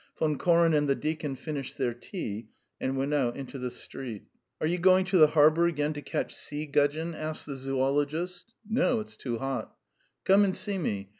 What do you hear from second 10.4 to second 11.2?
and see me.